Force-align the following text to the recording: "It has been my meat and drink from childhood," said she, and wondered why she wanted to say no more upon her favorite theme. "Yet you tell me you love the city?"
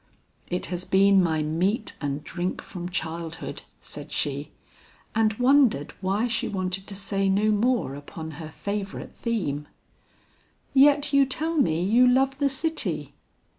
"It 0.49 0.65
has 0.65 0.83
been 0.83 1.21
my 1.21 1.43
meat 1.43 1.95
and 2.01 2.23
drink 2.23 2.63
from 2.63 2.89
childhood," 2.89 3.61
said 3.81 4.11
she, 4.11 4.51
and 5.13 5.33
wondered 5.35 5.93
why 6.01 6.25
she 6.25 6.47
wanted 6.47 6.87
to 6.87 6.95
say 6.95 7.29
no 7.29 7.51
more 7.51 7.93
upon 7.93 8.31
her 8.41 8.49
favorite 8.49 9.13
theme. 9.13 9.67
"Yet 10.73 11.13
you 11.13 11.27
tell 11.27 11.55
me 11.55 11.83
you 11.83 12.07
love 12.07 12.39
the 12.39 12.49
city?" 12.49 13.13